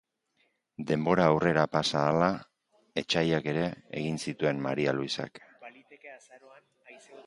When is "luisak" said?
5.01-5.43